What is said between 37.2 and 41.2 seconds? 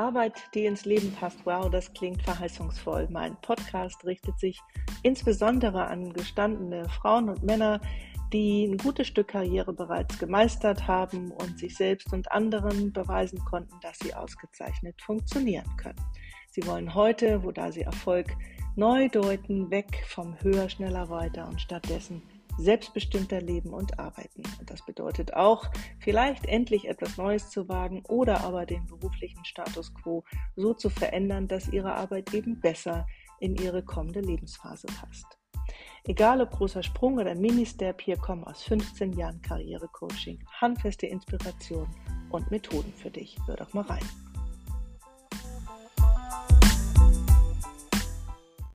Mini-Step, hier kommen aus 15 Jahren Karrierecoaching handfeste